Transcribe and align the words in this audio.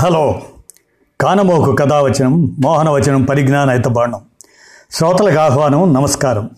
Hello. 0.00 0.42
కానమోకు 1.20 1.74
కథావచనం 1.74 2.56
మోహనవచనం 2.60 3.24
పరిజ్ఞాన 3.24 3.70
హితబాండం 3.70 4.20
శ్రోతలకు 4.90 5.38
ఆహ్వానం 5.38 5.94
నమస్కారం. 5.94 6.50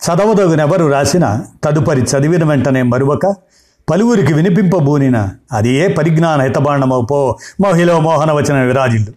చదవదగునెవరు 0.00 0.86
రాసిన 0.86 1.44
తదుపరి 1.64 2.00
చదివిన 2.02 2.44
వెంటనే 2.44 2.82
మరువక 2.82 3.26
పలువురికి 3.90 4.32
వినిపింపబూనిన 4.32 5.28
అది 5.52 5.74
ఏ 5.74 5.88
పరిజ్ఞాన 5.88 6.40
హితబాండమవుపో 6.40 7.38
మహిళ 7.60 7.92
మోహనవచన 7.92 8.62
విరాజిల్లు. 8.62 9.12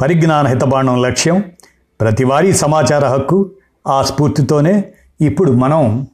పరిజ్ఞాన 0.00 0.46
హితబాండం 0.46 1.02
లక్ష్యం 1.02 1.42
ప్రతివారీ 2.00 2.52
సమాచార 2.52 3.06
హక్కు 3.06 3.50
ఆ 3.88 4.02
స్ఫూర్తితోనే 4.02 4.84
ఇప్పుడు 5.20 5.52
మనం 5.52 6.06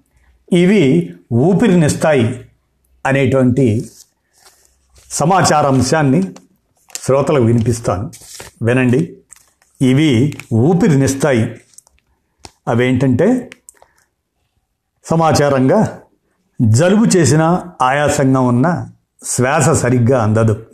ఇవి 0.52 1.14
ఊపిరినిస్తాయి 1.32 2.40
అనేటువంటి 3.06 3.90
సమాచార 5.10 5.66
అంశాన్ని 5.66 6.22
శ్రోతలకు 7.02 7.44
వినిపిస్తాను. 7.44 8.10
వినండి. 8.62 9.16
ఇవి 9.82 10.32
ఊపిరినిస్తాయి 10.52 11.60
అవేంటంటే 12.68 13.50
సమాచారంగా 15.04 16.00
జలుబు 16.62 17.04
చేసిన 17.04 17.64
ఆయాసంగా 17.82 18.40
ఉన్న 18.40 18.88
శ్వాస 19.24 19.68
సరిగ్గా 19.68 20.22
అందదు. 20.22 20.66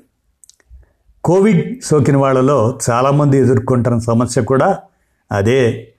కోవిడ్ 1.24 1.84
సోకిన 1.84 2.16
వాళ్ళలో 2.16 2.78
చాలామంది 2.90 3.38
ఎదుర్కొంటున్న 3.38 3.98
సమస్య 3.98 4.42
కూడా 4.42 4.78
అదే. 5.32 5.92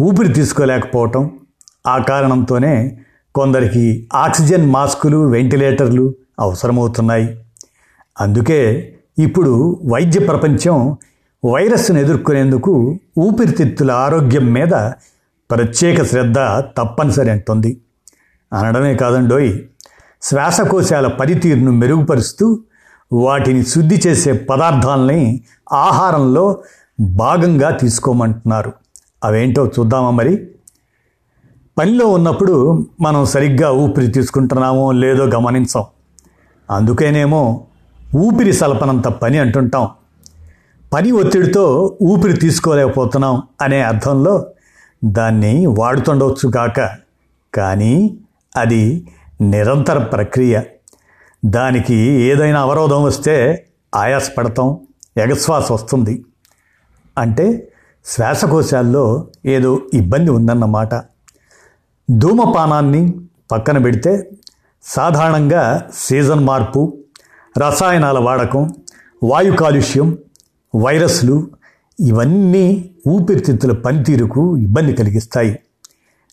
ఊపిరి 0.00 0.32
తీసుకోలేకపోవటం 0.32 1.40
ఆ 1.86 1.98
కారణంతోనే 1.98 2.98
కొందరికి 3.34 4.08
ఆక్సిజన్ 4.14 4.70
మాస్కులు 4.70 5.30
వెంటిలేటర్లు 5.30 6.14
అవసరమవుతున్నాయి. 6.40 7.44
అందుకే 8.20 8.94
ఇప్పుడు 9.18 9.80
వైద్య 9.92 10.20
ప్రపంచం 10.20 10.96
వైరస్ను 11.52 11.98
ఎదుర్కొనేందుకు 11.98 12.98
ఊపిరితిత్తుల 13.18 13.90
ఆరోగ్యం 13.90 14.46
మీద 14.46 14.70
ప్రత్యేక 15.50 16.02
శ్రద్ధ 16.02 16.38
తప్పనిసరి 16.76 17.30
అంటుంది. 17.30 17.80
అనడమే 18.52 18.94
కాదండోయ్ 18.94 19.58
శ్వాసకోశాల 20.22 21.06
పనితీరును 21.06 21.72
మెరుగుపరుస్తూ 21.72 22.60
వాటిని 23.12 23.66
శుద్ధి 23.66 24.02
చేసే 24.06 24.32
పదార్థాలని 24.32 25.40
ఆహారంలో 25.72 26.58
భాగంగా 27.00 27.70
తీసుకోమంటున్నారు. 27.70 28.72
అవేంటో 29.24 29.66
చూద్దామా 29.66 30.10
మరి? 30.10 30.48
పనిలో 31.78 32.06
ఉన్నప్పుడు 32.06 32.86
మనం 33.00 33.24
సరిగ్గా 33.24 33.70
ఊపిరి 33.70 34.06
తీసుకుంటున్నామో 34.06 34.92
లేదో 34.92 35.24
గమనించాం. 35.24 35.84
అందుకేనేమో 36.70 37.64
ఊపిరి 38.16 38.52
సలపనంత 38.52 39.08
పని 39.08 39.38
అంటుంటాం. 39.38 39.88
పని 40.92 41.10
ఒత్తిడితో 41.10 41.96
ఊపిరి 42.02 42.32
తీసుకోలేకపోతున్నాం 42.32 43.42
అనే 43.60 43.80
అర్థంలో 43.80 44.46
దాన్ని 45.04 45.66
వాడుతుండవచ్చు 45.66 46.48
కాక 46.48 46.90
కానీ 47.54 48.16
అది 48.56 49.06
నిరంతర 49.40 49.98
ప్రక్రియ. 49.98 50.60
దానికి 51.44 51.94
ఏదైనా 51.96 52.60
అవరోధం 52.60 53.02
వస్తే 53.02 53.66
ఆయాసపడతాం 53.94 54.80
ఎగశ్వాస 55.16 55.72
వస్తుంది. 55.72 56.24
అంటే 57.18 57.72
శ్వాసకోశాల్లో 58.04 59.26
ఏదో 59.46 59.80
ఇబ్బంది 59.94 60.30
ఉందన్నమాట. 60.30 60.94
ధూమపానాన్ని 62.10 63.14
పక్కన 63.52 63.78
పెడితే 63.78 64.30
సాధారణంగా 64.82 65.82
సీజన్ 65.94 66.44
మార్పు 66.44 66.97
రసాయనాల 67.58 68.18
వాడకం 68.18 68.74
వాయు 69.22 69.52
కాలుష్యం 69.52 70.18
వైరస్లు 70.74 71.48
ఇవన్నీ 72.00 72.90
ఊపిరితిత్తుల 73.08 73.72
పనితీరుకు 73.72 74.56
ఇబ్బంది 74.56 74.92
కలిగిస్తాయి. 74.92 75.58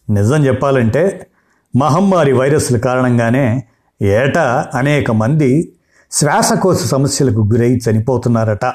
నిజం 0.10 0.46
చెప్పాలంటే 0.46 1.28
మహమ్మారి 1.76 2.34
వైరస్ల 2.34 2.78
కారణంగానే 2.78 3.64
ఏటా 4.02 4.68
అనేక 4.74 5.12
మంది 5.12 5.74
శ్వాసకోశ 6.12 6.84
సమస్యలకు 6.84 7.40
గురై 7.40 7.80
చనిపోతున్నారట. 7.90 8.66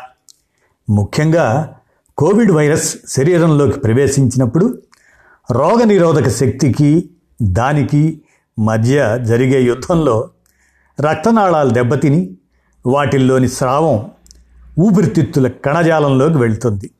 ముఖ్యంగా 0.90 1.74
కోవిడ్ 2.18 2.52
వైరస్ 2.52 2.96
శరీరంలోకి 3.08 3.80
ప్రవేశించినప్పుడు 3.80 4.78
రోగనిరోధక 5.50 6.28
శక్తికి 6.28 7.10
దానికి 7.42 8.22
మధ్య 8.58 9.18
జరిగే 9.22 9.62
యుద్ధంలో 9.62 10.28
రక్తనాళాలు 11.00 11.70
దెబ్బతిని 11.70 12.36
వాటిల్లోని 12.86 13.48
స్రావం 13.48 14.10
ఊపిరితిత్తుల 14.78 15.48
కణజాలంలోకి 15.48 16.38
వెళ్తుంది. 16.38 16.90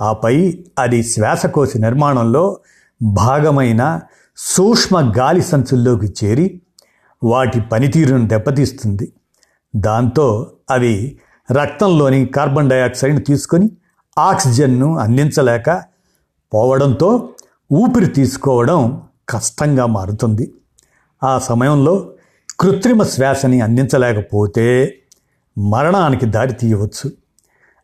ఆపై 0.00 0.64
అది 0.78 1.02
శ్వాసకోశ 1.02 1.76
నిర్మాణంలో 1.76 2.56
భాగమైన 3.02 4.00
సూక్ష్మ 4.36 5.12
గాలి 5.18 5.42
సంచుల్లోకి 5.42 6.14
చేరి 6.24 6.60
వాటి 7.24 7.60
పనితీరును 7.60 8.26
దెబ్బతీస్తుంది. 8.26 9.12
దాంతో 9.76 10.50
అవి 10.70 11.18
రక్తంలోని 11.52 12.26
కార్బన్ 12.26 12.70
డయాక్సైడ్ను 12.70 13.20
తీసుకొని 13.20 13.70
ఆక్సిజన్ను 14.18 14.98
అందించలేక 14.98 15.82
పోవడంతో 16.54 17.28
ఊపిరి 17.72 18.06
తీసుకోవడం 18.06 19.02
కష్టంగా 19.28 19.86
మారుతుంది. 19.86 20.52
ఆ 21.24 21.38
సమయంలో 21.38 22.10
కృత్రిమ 22.60 23.02
శ్వాసని 23.02 23.60
అందించలేకపోతే 23.60 24.98
మరణానికి 25.58 26.26
దారి 26.26 26.52
తీయవచ్చు. 26.52 27.10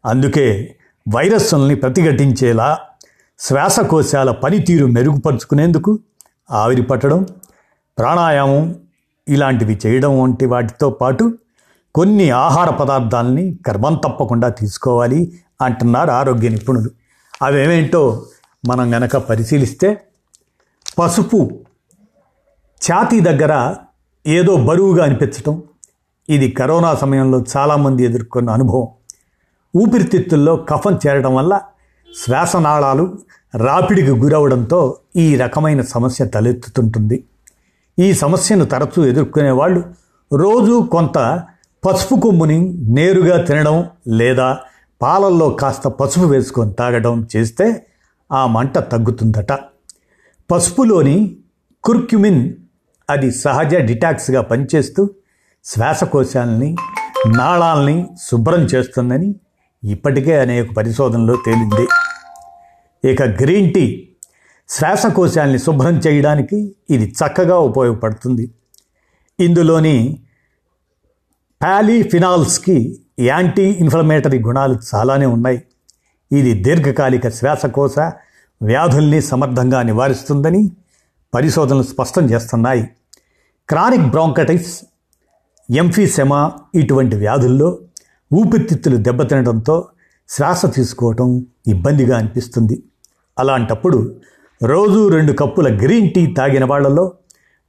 అందుకే 0.07 0.77
వైరస్సుల్ని 1.15 1.75
ప్రతిఘటించేలా 1.75 2.79
శ్వాసకోశాల 3.39 4.31
పనితీరు 4.31 4.87
మెరుగుపరుచుకునేందుకు 4.87 5.99
ఆవిరి 6.51 6.83
పట్టడం 6.83 7.27
ప్రాణాయామం 7.99 8.75
ఇలాంటివి 9.29 9.81
చేయడం 9.87 10.23
వంటి 10.23 10.47
వాటితో 10.47 10.91
పాటు 10.91 11.39
కొన్ని 11.95 12.31
ఆహార 12.31 12.71
పదార్థాలని 12.71 13.55
క్రమం 13.55 13.95
తప్పకుండా 13.95 14.49
తీసుకోవాలి 14.49 15.41
అంటున్నారు 15.63 16.11
ఆరోగ్య 16.11 16.49
నిపుణులు. 16.49 16.91
అవేమేంటో 17.43 18.27
మనం 18.69 18.95
గనక 18.95 19.17
పరిశీలిస్తే 19.17 20.01
పసుపు 20.99 21.51
ఛాతీ 22.83 23.21
దగ్గర 23.21 23.75
ఏదో 24.27 24.57
బరువుగా 24.57 25.05
అనిపించటం 25.05 25.63
ఇది 26.31 26.49
కరోనా 26.49 26.95
సమయంలో 26.95 27.45
చాలామంది 27.57 28.05
ఎదుర్కొన్న 28.05 28.51
అనుభవం. 28.51 28.89
ఊపిరితిత్తుల్లో 29.77 30.57
కఫం 30.57 30.99
చేరడం 31.07 31.35
వల్ల 31.35 31.61
శ్వాసనాళాలు 32.25 33.19
రాపిడికి 33.57 34.11
గురవడంతో 34.11 34.97
ఈ 35.17 35.37
రకమైన 35.37 35.81
సమస్య 35.81 36.25
తలెత్తుతుంటుంది. 36.25 37.25
ఈ 37.99 38.13
సమస్యను 38.13 38.65
తరచూ 38.65 39.05
ఎదుర్కొనే 39.05 39.51
వాళ్ళు 39.51 39.85
రోజు 40.33 40.89
కొంత 40.93 41.45
పసుపు 41.87 42.21
కొమ్ముని 42.21 42.75
నేరుగా 42.79 43.43
తినడం 43.43 43.87
లేదా 44.09 44.59
పాలల్లో 45.03 45.51
కాస్త 45.51 45.89
పసుపు 45.89 46.27
వేసుకొని 46.27 46.73
తాగడం 46.73 47.29
చేస్తే 47.37 47.87
ఆ 48.33 48.47
మంట 48.47 48.79
తగ్గుతుందట. 48.79 49.53
పసుపులోని 50.51 51.37
కుర్క్యుమిన్ 51.85 52.55
అది 53.11 53.31
సహజ 53.31 53.75
డిటాక్స్గా 53.75 54.41
పనిచేస్తూ 54.41 55.11
శ్వాసకోశాలని 55.65 56.77
నాళాలని 57.27 58.07
శుభ్రం 58.23 58.61
చేస్తుందని 58.61 59.35
ఇప్పటికే 59.85 60.41
అనేక 60.41 60.73
పరిశోధనలో 60.77 61.37
తేలింది. 61.37 61.89
ఇక 63.09 63.23
గ్రీన్ 63.23 63.75
టీ 63.75 64.09
శ్వాసకోశాలని 64.69 65.59
శుభ్రం 65.59 65.99
చేయడానికి 65.99 66.75
ఇది 66.91 67.15
చక్కగా 67.21 67.59
ఉపయోగపడుతుంది. 67.59 68.51
ఇందులోని 69.41 70.21
ప్యాలీఫినాల్స్కి 71.61 72.99
యాంటీ 73.21 73.63
ఇన్ఫ్లమేటరీ 73.63 74.43
గుణాలు 74.43 74.79
చాలానే 74.95 75.27
ఉన్నాయి. 75.27 75.63
ఇది 76.33 76.63
దీర్ఘకాలిక 76.63 77.29
శ్వాసకోశ 77.29 77.99
వ్యాధుల్ని 78.63 79.23
సమర్థంగా 79.23 79.83
నివారిస్తుందని 79.83 80.73
పరిశోధనలు 81.35 81.83
స్పష్టం 81.83 82.25
చేస్తున్నాయి. 82.27 82.91
క్రానిక్ 83.69 84.09
బ్రాంకటైస్ 84.11 84.85
ఎంఫీసెమా 85.73 86.53
ఇటువంటి 86.75 87.17
వ్యాధుల్లో 87.17 87.79
ఊపిరితిత్తులు 88.35 88.97
దెబ్బతినడంతో 88.97 89.89
శ్వాస 90.29 90.67
తీసుకోవటం 90.75 91.47
ఇబ్బందిగా 91.69 92.19
అనిపిస్తుంది. 92.19 92.83
అలాంటప్పుడు 93.39 94.15
రోజు 94.63 95.09
రెండు 95.09 95.33
కప్పుల 95.33 95.77
గ్రీన్ 95.77 96.11
టీ 96.15 96.27
తాగిన 96.27 96.65
వాళ్ళలో 96.65 97.13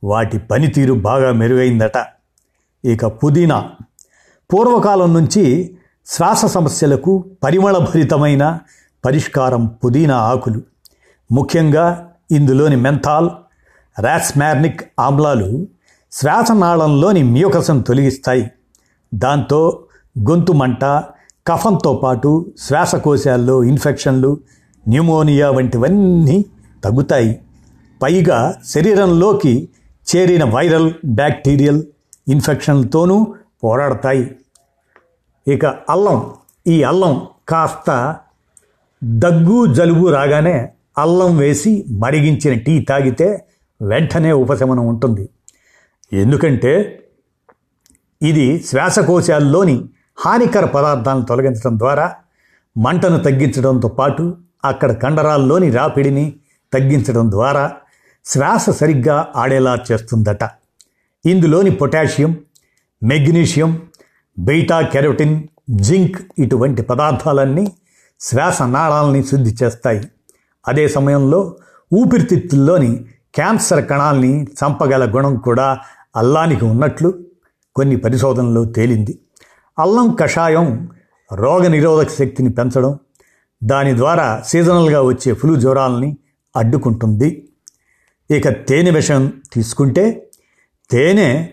వాటి 0.03 0.38
పనితీరు 0.38 0.94
బాగా 0.94 1.31
మెరుగైందట. 1.31 2.05
ఇక 2.85 3.05
పుదీనా. 3.05 3.69
పూర్వకాలం 4.53 5.13
నుంచి 5.13 5.77
శ్వాస 6.05 6.45
సమస్యలకు 6.45 7.25
పరిమళభరితమైన 7.44 8.59
పరిష్కారం 9.05 9.65
పుదీనా 9.65 10.17
ఆకులు. 10.17 10.61
ముఖ్యంగా 11.31 12.11
ఇందులోని 12.31 12.75
మెంథాల్ 12.75 13.29
రాస్మార్నిక్ 14.01 14.81
ఆమ్లాలు 15.00 15.67
శ్వాసనాళంలోని 16.13 17.24
మ్యూకసం 17.24 17.81
తొలగిస్తాయి. 17.81 18.51
దాంతో 19.13 19.83
గొంతు 20.30 20.51
మంట 20.51 20.86
కఫంతో 21.48 21.94
పాటు 21.94 22.45
శ్వాసకోశాల్లో 22.60 23.63
ఇన్ఫెక్షన్లు 23.63 24.38
న్యూమోనియా 24.88 25.51
వంటివన్నీ 25.51 26.45
తగ్గుతాయి. 26.83 27.39
పైగా 28.01 28.56
శరీరంలోకి 28.68 29.69
చేరిన 30.15 30.44
వైరల్ 30.44 30.94
బ్యాక్టీరియల్ 31.06 31.83
ఇన్ఫెక్షన్లతోనూ 32.27 33.27
పోరాడతాయి. 33.63 34.36
ఇక 35.48 35.65
అల్లం 35.65 36.31
ఈ 36.68 36.83
అల్లం 36.83 37.21
కాస్త 37.50 38.15
దగ్గు 39.04 39.74
జలుబు 39.74 40.07
రాగానే 40.07 40.69
అల్లం 40.98 41.38
వేసి 41.38 41.86
మరిగించిన 41.89 42.57
టీ 42.57 42.80
తాగితే 42.80 43.45
వెంటనే 43.81 44.31
ఉపశమనం 44.31 44.88
ఉంటుంది. 44.88 45.30
ఎందుకంటే 46.13 47.00
ఇది 48.21 48.63
శ్వాసకోశాల్లోని 48.63 49.85
హానికర 50.19 50.65
పదార్థాలను 50.65 51.25
తొలగించడం 51.25 51.79
ద్వారా 51.79 52.15
మంటను 52.77 53.19
తగ్గించడంతో 53.23 53.88
పాటు 53.88 54.38
అక్కడ 54.65 54.91
కండరాల్లోని 54.91 55.69
రాపిడిని 55.69 56.35
తగ్గించడం 56.73 57.31
ద్వారా 57.31 57.71
శ్వాస 58.25 58.69
సరిగ్గా 58.69 59.33
ఆడేలా 59.35 59.77
చేస్తుందట. 59.91 60.44
ఇందులోని 61.25 61.71
potassium 61.71 62.39
magnesium 63.03 63.81
beta 64.39 64.81
carotene 64.81 65.44
zinc 65.71 66.21
ఇటువంటి 66.39 66.81
పదార్థాలన్నీ 66.81 67.71
శ్వాస 68.19 68.61
నాళాలని 68.61 69.23
శుద్ధి 69.23 69.55
చేస్తాయి. 69.63 70.01
అదే 70.67 70.88
సమయంలో 70.88 71.57
ఊపిరితిత్తుల్లోని 71.94 73.05
క్యాన్సర్ 73.33 73.85
కణాల్ని 73.85 74.44
చంపగల 74.44 75.15
గుణం 75.15 75.35
కూడా 75.35 75.80
అల్లానికి 76.15 76.65
ఉన్నట్లు 76.65 77.13
కొన్ని 77.75 77.95
పరిశోధనలు 77.95 78.65
తేలింది. 78.65 79.19
అల్లం 79.80 80.18
కషాయం 80.19 80.89
రోగనిరోధక 81.33 82.09
శక్తిని 82.12 82.50
పెంచడం 82.50 83.00
దాని 83.63 83.97
ద్వారా 83.97 84.44
సీజనల్గా 84.47 85.01
వచ్చే 85.01 85.33
ఫ్లూ 85.33 85.56
జ్వరాలని 85.56 86.18
అడ్డుకుంటుంది. 86.56 87.50
ఇక 88.31 88.50
తేనె 88.50 88.91
విషయం 88.91 89.33
తీసుకుంటే 89.53 90.29
తేనె 90.91 91.50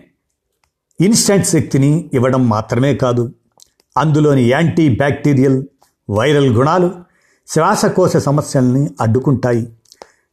ఇన్స్టంట్ 1.01 1.45
శక్తిని 1.45 2.09
ఇవ్వడం 2.13 2.49
మాత్రమే 2.49 2.95
కాదు 2.95 3.33
అందులోని 3.97 4.43
యాంటీ 4.43 4.95
బ్యాక్టీరియల్ 4.95 5.63
వైరల్ 6.09 6.49
గుణాలు 6.57 6.91
శ్వాసకోశ 7.47 8.17
సమస్యల్ని 8.17 8.89
అడ్డుకుంటాయి. 9.01 9.73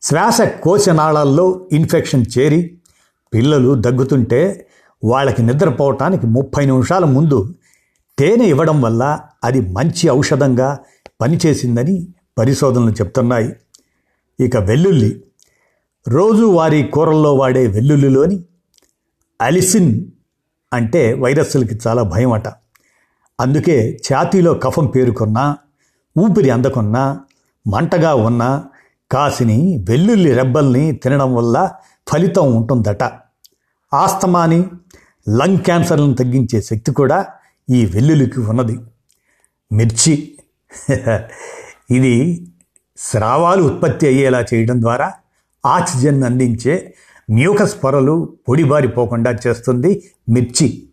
శ్వాసకోశనాళాల్లో 0.02 1.68
ఇన్ఫెక్షన్ 1.72 2.24
చేరి 2.38 2.78
పిల్లలు 3.34 3.74
దగ్గుతుంటే 3.74 4.68
వాళ్ళకి 5.04 5.42
నిద్రపోవటానికి 5.42 6.26
ముప్పై 6.26 6.66
నిమిషాల 6.66 7.04
ముందు 7.04 7.54
తేనె 8.18 8.44
ఇవ్వడం 8.44 8.80
వల్ల 8.82 9.20
అది 9.44 9.60
మంచి 9.60 10.10
ఔషధంగా 10.10 10.78
పనిచేసిందని 11.20 12.08
పరిశోధనలు 12.38 12.90
చెప్తున్నాయి. 12.90 13.56
ఇక 14.40 14.56
వెల్లుల్లి. 14.56 15.24
రోజువారీ 16.08 16.82
కూరల్లో 16.82 17.34
వాడే 17.34 17.66
వెల్లుల్లిలోని 17.66 18.44
అలిసిన్ 19.40 20.06
అంటే 20.72 21.14
వైరస్లకి 21.14 21.78
చాలా 21.86 22.02
భయం 22.02 22.32
అట 22.32 22.48
అందుకే 23.40 24.00
ఛాతీలో 24.12 24.54
కఫం 24.54 24.86
పేరుకున్నా 24.86 25.56
ఊపిరి 26.18 26.50
అందకున్నా 26.50 27.20
మంటగా 27.66 28.14
ఉన్నా 28.14 28.64
కాసిని 29.10 29.84
వెల్లుల్లి 29.88 30.32
రెబ్బల్ని 30.32 30.92
తినడం 30.92 31.34
వల్ల 31.34 31.70
ఫలితం 32.08 32.56
ఉంటుందట. 32.56 33.02
ఆస్తమాని 33.94 34.64
లంగ్ 35.28 35.58
క్యాన్సర్లను 35.58 36.14
తగ్గించే 36.14 36.62
శక్తి 36.62 36.92
కూడా 36.92 37.26
ఈ 37.70 37.86
వెల్లుల్లికి 37.86 38.40
ఉన్నది. 38.40 38.78
మిర్చి. 39.72 40.38
ఇది 41.90 42.46
స్రావాలు 42.96 43.62
ఉత్పత్తి 43.62 44.06
అయ్యేలా 44.06 44.44
చేయడం 44.54 44.80
ద్వారా 44.80 45.12
ఆక్సిజన్ 45.66 46.22
అందించే 46.22 46.94
మ్యూకస్ 47.30 47.84
పొరలు 47.84 48.36
పొడిబారిపోకుండా 48.48 49.38
చేస్తుంది 49.46 50.10
మిర్చి. 50.28 50.88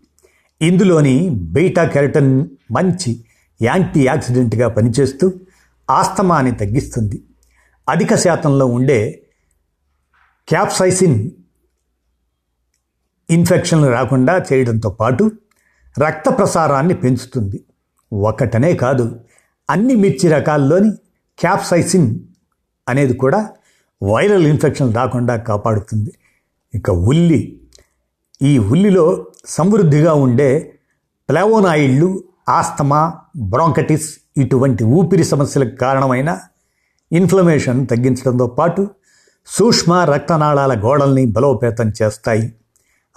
ఇందులోని 0.62 1.30
బీటా 1.30 1.86
కెరటన్ 1.86 2.48
మంచి 2.72 3.26
యాంటీ 3.62 4.08
ఆక్సిడెంట్గా 4.08 4.68
పనిచేస్తూ 4.68 5.34
ఆస్తమాని 5.90 6.52
తగ్గిస్తుంది. 6.52 7.24
అధిక 7.90 8.16
శాతంలో 8.16 8.66
ఉండే 8.66 9.26
క్యాప్సైసిన్ 10.48 11.30
ఇన్ఫెక్షన్లు 13.30 13.88
రాకుండా 13.88 14.46
చేయడంతో 14.54 14.90
పాటు 14.90 15.32
రక్త 16.00 16.30
ప్రసారాన్ని 16.30 16.94
పెంచుతుంది. 16.94 17.64
ఒకటనే 18.14 18.76
కాదు 18.76 19.20
అన్ని 19.70 19.96
మిర్చి 19.96 20.30
రకాల్లోని 20.30 20.92
క్యాప్సైసిన్ 21.40 22.20
అనేది 22.90 23.14
కూడా 23.14 23.50
వైరల్ 24.04 24.48
ఇన్ఫెక్షన్ 24.48 24.94
రాకుండా 24.94 25.36
కాపాడుతుంది. 25.36 26.12
ఇక 26.76 26.90
ఉల్లి. 26.90 27.62
ఈ 28.42 28.58
ఉల్లిలో 28.58 29.26
సమృద్ధిగా 29.46 30.14
ఉండే 30.14 30.80
ప్లావోనాయిడ్లు 31.30 32.24
ఆస్తమా 32.50 33.14
బ్రాంకటిస్ 33.38 34.20
ఇటువంటి 34.38 34.84
ఊపిరి 34.84 35.24
సమస్యలకు 35.24 35.76
కారణమైన 35.76 36.40
ఇన్ఫ్లమేషన్ 37.12 37.88
తగ్గించడంతో 37.88 38.48
పాటు 38.48 38.88
సూక్ష్మ 39.48 39.94
రక్తనాళాల 39.94 40.84
గోడల్ని 40.84 41.26
బలోపేతం 41.26 41.94
చేస్తాయి. 42.02 42.54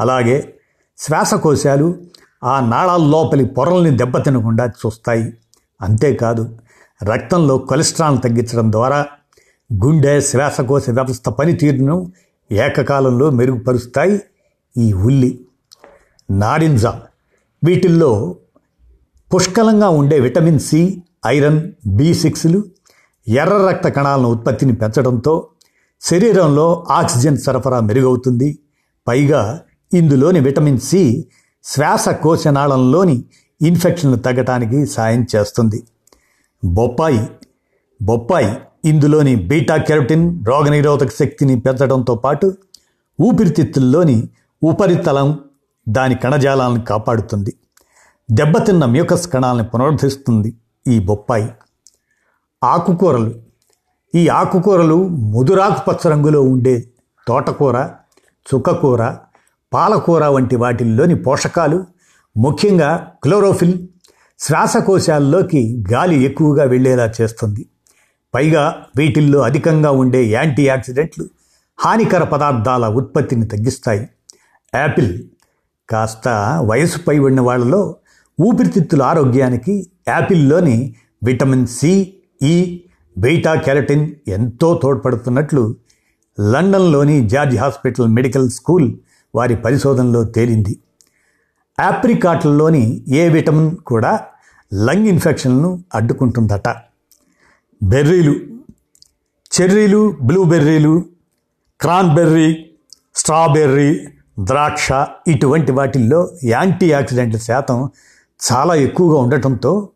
అలాగే 0.00 0.54
శ్వాసకోశాలు 0.98 1.98
ఆ 2.44 2.60
నాళాల 2.60 3.00
లోపలి 3.00 3.44
పొరల్ని 3.44 3.96
దెబ్బతినకుండా 3.96 4.66
చూస్తాయి. 4.66 5.34
అంతేకాదు 5.82 6.58
రక్తంలో 7.02 7.58
కొలెస్ట్రాల్ 7.58 8.18
తగ్గించడం 8.22 8.72
ద్వారా 8.72 9.06
గుండె 9.84 10.20
శ్వాసకోశ 10.20 10.90
వ్యవస్థ 10.90 11.28
పనితీరును 11.28 12.12
ఏకకాలంలో 12.52 13.30
మెరుగుపరుస్తాయి 13.30 14.20
ఈ 14.76 14.92
ఉల్లి. 14.92 15.44
నారింజ 16.30 16.86
వీటిల్లో 17.64 18.36
పుష్కలంగా 19.34 19.88
ఉండే 19.88 20.20
విటమిన్ 20.20 20.58
సి 20.58 21.02
ఐరన్ 21.26 21.72
బి 21.86 22.14
సిక్స్లు 22.14 22.64
ఎర్ర 23.28 23.68
రక్త 23.68 23.88
కణాలను 23.88 24.28
ఉత్పత్తిని 24.28 24.72
పెంచడంతో 24.72 25.48
శరీరంలో 26.00 26.86
ఆక్సిజన్ 26.90 27.38
సరఫరా 27.38 27.80
మెరుగవుతుంది. 27.80 28.58
పైగా 29.08 29.60
ఇందులోని 29.94 30.40
విటమిన్ 30.40 30.78
సి 30.78 31.26
శ్వాసకోశనాళంలోని 31.64 33.24
ఇన్ఫెక్షన్లు 33.62 34.16
తగ్గటానికి 34.16 34.86
సాయం 34.86 35.26
చేస్తుంది. 35.36 35.82
బొప్పాయి. 36.64 37.28
బొప్పాయి 38.02 38.56
ఇందులోని 38.84 39.36
బీటా 39.36 39.76
కెరటిన్ 39.76 40.44
రోగనిరోధక 40.46 41.10
శక్తిని 41.10 41.60
పెంచడంతో 41.60 42.14
పాటు 42.14 42.54
ఊపిరితిత్తుల్లోని 43.20 44.28
ఉపరితలం 44.62 45.40
దాని 45.88 46.14
కణజాలాలను 46.14 46.80
కాపాడుతుంది. 46.80 47.54
దెబ్బతిన్న 48.30 48.84
మ్యూకస్ 48.84 49.28
కణాలను 49.28 49.64
పునరుద్ధరిస్తుంది 49.64 50.54
ఈ 50.88 50.98
బొప్పాయి. 50.98 51.48
ఆకుకూరలు. 52.62 53.34
ఈ 54.14 54.28
ఆకుకూరలు 54.28 55.08
ముదురాకుపచ్చ 55.08 56.10
రంగులో 56.10 56.42
ఉండే 56.42 56.88
తోటకూర 57.28 57.88
చుక్కకూర 58.54 59.14
పాలకూర 59.72 60.26
వంటి 60.26 60.56
వాటిల్లోని 60.56 61.22
పోషకాలు 61.22 61.84
ముఖ్యంగా 62.36 63.12
క్లోరోఫిల్ 63.22 63.86
శ్వాసకోశాల్లోకి 64.38 65.84
గాలి 65.92 66.22
ఎక్కువగా 66.22 66.64
వెళ్ళేలా 66.64 67.12
చేస్తుంది. 67.20 67.66
పైగా 68.34 68.84
వీటిల్లో 68.96 69.40
అధికంగా 69.40 69.90
ఉండే 69.90 70.24
యాంటీ 70.24 70.68
ఆక్సిడెంట్లు 70.68 71.28
హానికర 71.78 72.24
పదార్థాల 72.24 72.88
ఉత్పత్తిని 72.88 73.48
తగ్గిస్తాయి. 73.48 74.08
యాపిల్ 74.74 75.22
కాస్త 75.90 76.28
వయసు 76.66 77.10
ఉన్న 77.10 77.40
వాళ్ళలో 77.40 77.96
ఊపిరితిత్తుల 78.40 79.02
ఆరోగ్యానికి 79.02 79.90
యాపిల్లోని 80.08 80.94
విటమిన్ 81.24 81.66
సి 81.66 82.14
ఈ 82.42 82.84
బీటా 83.18 83.54
కెరటిన్ 83.54 84.14
ఎంతో 84.28 84.74
తోడ్పడుతున్నట్లు 84.74 85.76
లండన్లోని 86.40 87.28
జార్జ్ 87.28 87.56
హాస్పిటల్ 87.58 88.08
మెడికల్ 88.08 88.50
స్కూల్ 88.50 88.94
వారి 89.34 89.56
పరిశోధనలో 89.56 90.24
తేలింది. 90.24 90.78
ఆప్రికాట్లలోని 91.80 93.04
ఏ 93.08 93.28
విటమిన్ 93.28 93.76
కూడా 93.76 94.20
లంగ్ 94.74 95.06
ఇన్ఫెక్షన్ను 95.06 95.84
అడ్డుకుంటుందట. 95.94 96.68
బెర్రీలు 97.82 98.34
చెర్రీలు 99.52 100.16
బ్లూబెర్రీలు 100.22 101.04
క్రాన్బెర్రీ 101.80 102.66
స్ట్రాబెర్రీ 103.14 104.08
ద్రాక్ష 104.38 104.88
ఇటువంటి 105.26 105.72
వాటిల్లో 105.72 106.30
యాంటీ 106.44 106.92
ఆక్సిడెంట్ల 106.92 107.38
శాతం 107.38 107.90
చాలా 108.40 108.74
ఎక్కువగా 108.74 109.20
ఉండటంతో 109.20 109.88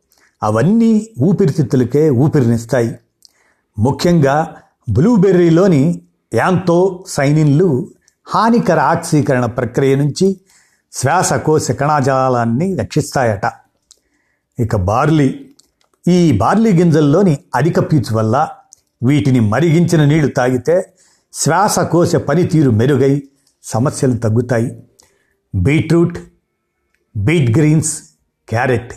అవన్నీ 0.42 1.10
ఊపిరితిత్తులకే 1.20 2.10
ఊపిరినిస్తాయి. 2.10 2.94
ముఖ్యంగా 3.78 4.54
బ్లూబెర్రీలోని 4.90 6.02
యాంతో 6.34 7.04
సైనిన్లు 7.08 7.90
హానికర 8.28 8.80
ఆక్సీకరణ 8.80 9.46
ప్రక్రియ 9.46 9.94
నుంచి 9.94 10.40
శ్వాసకోశ 10.92 11.70
కణజాలాన్ని 11.70 12.76
రక్షిస్తాయట. 12.76 13.52
ఇక 14.58 14.76
బార్లీ. 14.76 15.46
ఈ 16.08 16.32
బార్లీ 16.32 16.72
గింజల్లోని 16.72 17.38
అధిక 17.54 17.92
పీచు 17.92 18.14
వల్ల 18.14 18.48
వీటిని 19.02 19.40
మరిగించిన 19.40 20.04
నీళ్ళు 20.04 20.28
తాగితే 20.28 20.92
శ్వాసకోశ 21.32 22.16
పనితీరు 22.16 22.70
మెరుగై 22.70 23.22
సమస్యలు 23.62 24.16
తగ్గుతాయి. 24.16 24.82
బీట్రూట్ 25.54 26.18
బీట్ 27.16 27.58
గ్రీన్స్ 27.58 28.02
క్యారెట్ 28.48 28.92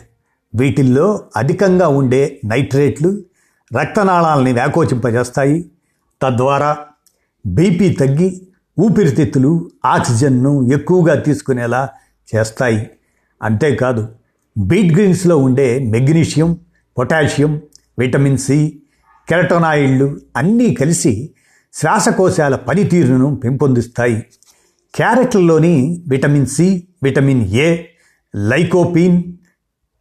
వీటిల్లో 0.56 1.22
అధికంగా 1.36 1.88
ఉండే 1.88 2.40
నైట్రేట్లు 2.44 3.22
రక్తనాళాలని 3.80 4.52
వ్యాకోచింపజేస్తాయి. 4.52 5.70
తద్వారా 6.22 6.76
బీపీ 7.46 7.88
తగ్గి 7.92 8.42
ఊపిరితిత్తులు 8.80 9.70
ఆక్సిజన్ను 9.84 10.68
ఎక్కువగా 10.72 11.14
తీసుకునేలా 11.14 11.88
చేస్తాయి. 12.34 12.90
అంతేకాదు 13.42 14.08
బీట్ 14.58 14.94
గ్రీన్స్లో 14.94 15.38
ఉండే 15.38 15.78
మెగ్నీషియం 15.78 16.58
పొటాషియం 16.98 17.62
విటమిన్ 17.98 18.38
సి 18.38 18.80
కెరటోనాయిడ్లు 19.28 20.16
అన్నీ 20.36 20.74
కలిసి 20.74 21.30
శ్వాసకోశాల 21.72 22.56
పనితీరును 22.56 23.34
పెంపొందిస్తాయి. 23.36 24.24
క్యారెట్లలోని 24.94 26.04
vitamin 26.08 26.46
C 26.46 26.86
vitamin 27.02 27.44
A 27.48 27.84
lycopene 28.36 29.22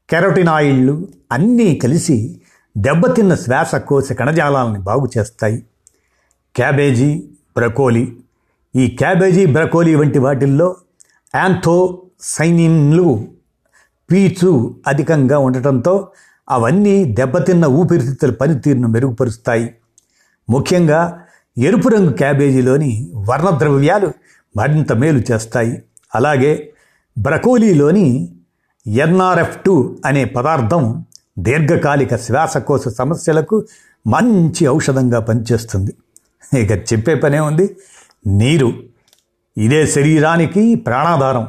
కెరటినాయిళ్ళు 0.09 1.07
అన్నీ 1.31 1.75
కలిసి 1.75 2.41
దెబ్బతిన్న 2.77 3.35
శ్వాసకోశ 3.35 4.11
కణజాలాలని 4.11 4.79
బాగు 4.79 5.09
చేస్తాయి. 5.17 5.65
Cabbage 6.55 7.23
broccoli. 7.57 8.15
ఈ 8.75 8.87
క్యాబేజీ 8.87 9.45
బ్రకోలీ 9.45 9.95
వంటి 9.95 10.19
వాటిల్లో 10.19 10.75
యాంథోసైనిన్లు 11.35 13.27
పీచు 14.11 14.75
అధికంగా 14.87 15.37
ఉండటంతో 15.37 16.07
అవన్నీ 16.49 17.03
దెబ్బతిన్న 17.03 17.65
ఊపిరితిత్తుల 17.65 18.31
పనితీరును 18.31 18.87
మెరుగుపరుస్తాయి. 18.87 19.75
ముఖ్యంగా 20.49 21.21
ఎరుపు 21.57 21.89
రంగు 21.89 22.11
క్యాబేజీలోని 22.11 23.11
వర్ణద్రవ్యాలు 23.15 24.13
మరింత 24.57 24.93
మేలు 24.93 25.21
చేస్తాయి. 25.31 25.83
అలాగే 26.15 26.73
బ్రకోలీలోని 27.19 28.34
ఎన్ఆర్ఎఫ్ 28.87 29.57
టూ 29.61 29.97
అనే 30.05 30.25
పదార్థం 30.25 31.05
దీర్ఘకాలిక 31.39 32.15
శ్వాసకోశ 32.15 32.87
సమస్యలకు 32.87 33.65
మంచి 34.07 34.67
ఔషధంగా 34.67 35.19
పనిచేస్తుంది. 35.19 35.93
ఇక 36.59 36.71
చెప్పే 36.71 37.15
పనే 37.15 37.39
ఉంది. 37.39 37.77
నీరు. 38.27 38.73
ఇదే 39.57 39.87
శరీరానికి 39.87 40.75
ప్రాణాధారం. 40.75 41.47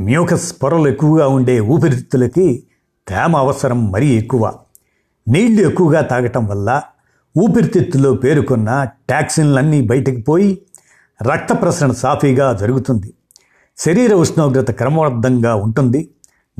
మ్యూకస్ 0.00 0.56
పొరలు 0.62 0.88
ఎక్కువగా 0.88 1.28
ఉండే 1.28 1.60
ఊపిరితిత్తులకి 1.60 2.62
తేమ 3.08 3.36
అవసరం 3.36 3.92
మరీ 3.92 4.06
ఎక్కువ. 4.06 4.54
నీళ్ళు 5.28 5.68
ఎక్కువగా 5.68 6.00
తాగటం 6.00 6.46
వల్ల 6.46 6.82
ఊపిరితిత్తులో 7.38 8.14
పేరుకున్న 8.14 8.86
టాక్సిన్లన్నీ 9.10 9.82
బయటికి 9.82 10.22
పోయి 10.22 10.62
రక్త 11.22 11.52
ప్రసరణ 11.52 11.92
సాఫీగా 11.92 12.52
జరుగుతుంది. 12.52 13.14
శరీర 13.78 14.14
ఉష్ణోగ్రత 14.14 14.70
క్రమబద్ధంగా 14.70 15.54
ఉంటుంది. 15.54 16.08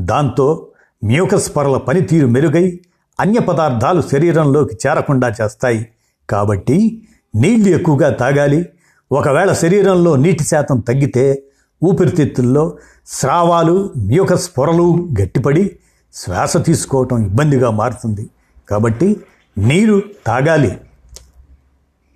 దాంతో 0.04 0.68
మ్యూకస్ 1.04 1.56
పొరల 1.56 1.76
పనితీరు 1.76 2.26
మెరుగై 2.26 2.80
అన్య 3.20 3.40
పదార్థాలు 3.40 4.02
శరీరంలోకి 4.02 4.78
చేరకుండా 4.86 5.28
చేస్తాయి. 5.28 5.86
కాబట్టి 6.30 7.08
నీళ్ళు 7.36 7.68
ఎక్కువగా 7.68 8.10
తాగాలి. 8.10 8.68
ఒకవేళ 9.12 9.52
శరీరంలో 9.52 10.16
నీటి 10.16 10.44
శాతం 10.44 10.80
తగ్గితే 10.80 11.42
ఊపిరితిత్తుల్లో 11.84 12.78
స్రావాలు 13.06 13.92
మ్యూకస్ 13.96 14.50
పొరలు 14.58 15.08
గట్టిపడి 15.22 15.76
శ్వాస 16.14 16.56
తీసుకోవటం 16.56 17.26
ఇబ్బందిగా 17.26 17.70
మారుతుంది. 17.70 18.30
కాబట్టి 18.70 19.16
నీరు 19.58 20.02
తాగాలి. 20.26 20.78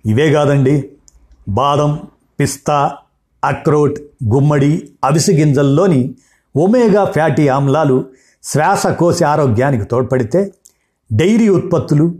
ఇవే 0.05 0.33
కాదండి. 0.33 0.89
బాదం 1.49 1.99
పిస్తా 2.39 2.91
అక్రోట్ 3.43 3.99
గుమ్మడి 4.33 4.89
అవిసి 5.03 5.35
గింజల్లోని 5.35 6.15
ఒమేగా 6.55 7.05
ఫ్యాటీ 7.05 7.47
ఆమ్లాలు 7.47 8.05
శ్వాసకోశ 8.43 9.23
ఆరోగ్యానికి 9.23 9.85
తోడ్పడితే 9.85 10.53
డైరీ 11.13 11.49
ఉత్పత్తులు 11.49 12.15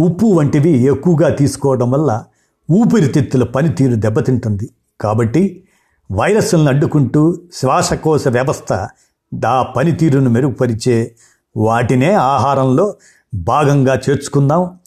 ఉప్పు 0.00 0.26
వంటివి 0.26 0.70
ఎక్కువగా 0.70 1.28
తీసుకోవడం 1.28 1.90
వల్ల 1.90 2.24
ఊపిరితిత్తుల 2.70 3.44
పనితీరు 3.44 3.94
దెబ్బతింటుంది. 3.94 4.70
కాబట్టి 5.00 5.64
వైరస్లను 6.12 6.68
అడ్డుకుంటూ 6.68 7.40
శ్వాసకోశ 7.52 8.28
వ్యవస్థ 8.28 8.88
దా 9.34 9.62
పనితీరును 9.62 10.30
మెరుగుపరిచే 10.30 11.14
వాటినే 11.56 12.12
ఆహారంలో 12.12 12.94
భాగంగా 13.34 13.94
చేర్చుకుందాం. 13.94 14.78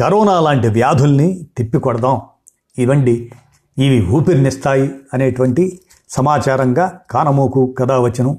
కరోనా 0.00 0.40
లాంటి 0.40 0.68
వ్యాధుల్ని 0.68 1.46
తిప్పికొడదాం. 1.56 2.20
ఇవండి. 2.78 3.32
ఇవి 3.78 4.06
ఊపిరినిస్తాయి 4.06 4.90
అనేటువంటి 5.14 5.78
సమాచారంగా 6.08 7.00
కానమోకు 7.10 7.74
కథావచనం 7.78 8.38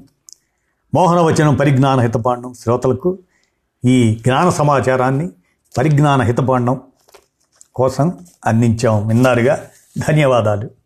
మోహనవచనం 0.94 1.54
పరిజ్ఞాన 1.54 2.00
హితపాండం 2.00 2.54
శ్రోతలకు 2.54 3.18
ఈ 3.84 4.14
జ్ఞాన 4.22 4.48
సమాచారాన్ని 4.48 5.28
పరిజ్ఞాన 5.78 6.22
హితపాండం 6.22 6.80
కోసం 7.74 8.18
అందించాం. 8.46 9.06
విన్నారుగా 9.06 9.66
ధన్యవాదాలు. 10.08 10.77